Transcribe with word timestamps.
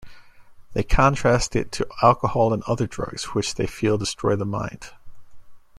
They 0.73 0.81
contrast 0.81 1.55
it 1.55 1.71
to 1.73 1.85
alcohol 2.01 2.55
and 2.55 2.63
other 2.63 2.87
drugs, 2.87 3.35
which 3.35 3.53
they 3.53 3.67
feel 3.67 3.99
destroy 3.99 4.35
the 4.35 4.47
mind. 4.47 4.89